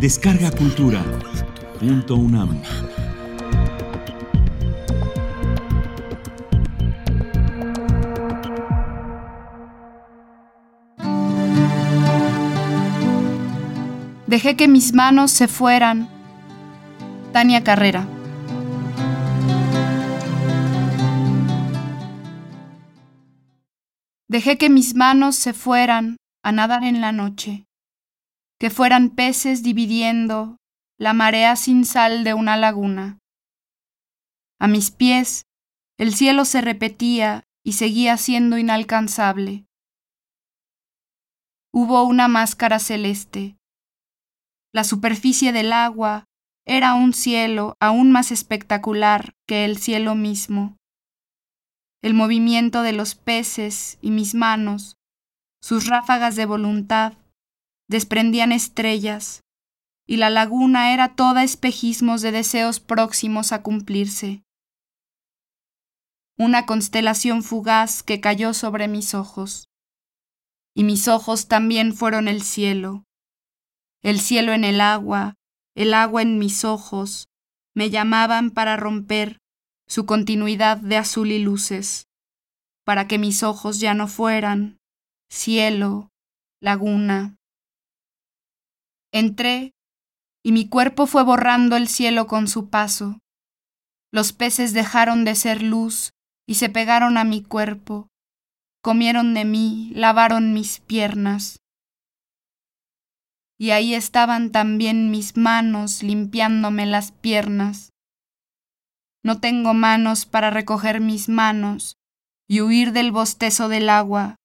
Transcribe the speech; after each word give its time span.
Descarga 0.00 0.52
Cultura. 0.52 1.02
Punto 1.80 2.14
UNAM. 2.14 2.62
Dejé 14.28 14.54
que 14.54 14.68
mis 14.68 14.94
manos 14.94 15.32
se 15.32 15.48
fueran. 15.48 16.08
Tania 17.32 17.64
Carrera. 17.64 18.06
Dejé 24.28 24.58
que 24.58 24.70
mis 24.70 24.94
manos 24.94 25.34
se 25.34 25.52
fueran 25.52 26.18
a 26.44 26.52
nadar 26.52 26.84
en 26.84 27.00
la 27.00 27.10
noche, 27.10 27.64
que 28.58 28.70
fueran 28.70 29.10
peces 29.10 29.62
dividiendo 29.62 30.56
la 30.98 31.12
marea 31.12 31.56
sin 31.56 31.84
sal 31.84 32.24
de 32.24 32.34
una 32.34 32.56
laguna. 32.56 33.18
A 34.58 34.66
mis 34.68 34.90
pies 34.90 35.44
el 35.98 36.14
cielo 36.14 36.44
se 36.44 36.60
repetía 36.60 37.44
y 37.64 37.72
seguía 37.74 38.16
siendo 38.16 38.58
inalcanzable. 38.58 39.66
Hubo 41.72 42.04
una 42.04 42.28
máscara 42.28 42.78
celeste. 42.78 43.56
La 44.72 44.84
superficie 44.84 45.52
del 45.52 45.72
agua 45.72 46.24
era 46.66 46.94
un 46.94 47.12
cielo 47.12 47.74
aún 47.80 48.12
más 48.12 48.30
espectacular 48.30 49.34
que 49.46 49.64
el 49.64 49.78
cielo 49.78 50.14
mismo 50.14 50.78
el 52.02 52.14
movimiento 52.14 52.82
de 52.82 52.92
los 52.92 53.14
peces 53.14 53.98
y 54.00 54.10
mis 54.10 54.34
manos, 54.34 54.96
sus 55.60 55.86
ráfagas 55.86 56.36
de 56.36 56.46
voluntad, 56.46 57.14
desprendían 57.88 58.52
estrellas, 58.52 59.42
y 60.06 60.16
la 60.16 60.30
laguna 60.30 60.92
era 60.92 61.14
toda 61.14 61.44
espejismos 61.44 62.22
de 62.22 62.32
deseos 62.32 62.80
próximos 62.80 63.52
a 63.52 63.62
cumplirse. 63.62 64.42
Una 66.38 66.66
constelación 66.66 67.42
fugaz 67.42 68.02
que 68.02 68.20
cayó 68.20 68.54
sobre 68.54 68.88
mis 68.88 69.14
ojos, 69.14 69.68
y 70.74 70.84
mis 70.84 71.08
ojos 71.08 71.48
también 71.48 71.94
fueron 71.94 72.28
el 72.28 72.42
cielo, 72.42 73.04
el 74.02 74.20
cielo 74.20 74.52
en 74.52 74.64
el 74.64 74.80
agua, 74.80 75.34
el 75.74 75.94
agua 75.94 76.22
en 76.22 76.38
mis 76.38 76.64
ojos, 76.64 77.28
me 77.74 77.90
llamaban 77.90 78.50
para 78.50 78.76
romper 78.76 79.38
su 79.86 80.06
continuidad 80.06 80.76
de 80.76 80.96
azul 80.96 81.32
y 81.32 81.38
luces, 81.38 82.06
para 82.84 83.08
que 83.08 83.18
mis 83.18 83.42
ojos 83.42 83.80
ya 83.80 83.94
no 83.94 84.06
fueran 84.08 84.78
cielo, 85.30 86.10
laguna. 86.60 87.36
Entré 89.18 89.74
y 90.44 90.52
mi 90.52 90.68
cuerpo 90.68 91.08
fue 91.08 91.24
borrando 91.24 91.74
el 91.74 91.88
cielo 91.88 92.28
con 92.28 92.46
su 92.46 92.70
paso. 92.70 93.18
Los 94.12 94.32
peces 94.32 94.72
dejaron 94.72 95.24
de 95.24 95.34
ser 95.34 95.60
luz 95.60 96.12
y 96.46 96.54
se 96.54 96.68
pegaron 96.68 97.18
a 97.18 97.24
mi 97.24 97.42
cuerpo, 97.42 98.06
comieron 98.80 99.34
de 99.34 99.44
mí, 99.44 99.90
lavaron 99.92 100.54
mis 100.54 100.78
piernas. 100.78 101.58
Y 103.58 103.70
ahí 103.72 103.92
estaban 103.92 104.52
también 104.52 105.10
mis 105.10 105.36
manos 105.36 106.04
limpiándome 106.04 106.86
las 106.86 107.10
piernas. 107.10 107.90
No 109.24 109.40
tengo 109.40 109.74
manos 109.74 110.26
para 110.26 110.50
recoger 110.50 111.00
mis 111.00 111.28
manos 111.28 111.96
y 112.48 112.60
huir 112.60 112.92
del 112.92 113.10
bostezo 113.10 113.68
del 113.68 113.88
agua 113.88 114.36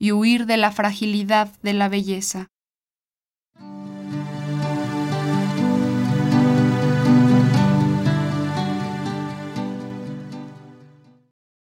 y 0.00 0.12
huir 0.12 0.46
de 0.46 0.56
la 0.56 0.72
fragilidad 0.72 1.52
de 1.60 1.74
la 1.74 1.90
belleza. 1.90 2.48